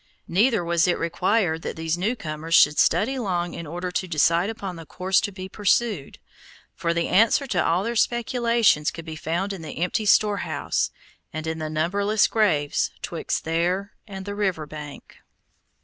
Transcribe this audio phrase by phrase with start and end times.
[0.27, 4.49] Neither was it required that these new comers should study long in order to decide
[4.49, 6.17] upon the course to be pursued,
[6.73, 10.89] for the answer to all their speculations could be found in the empty storehouse,
[11.31, 15.17] and in the numberless graves 'twixt there and the river bank.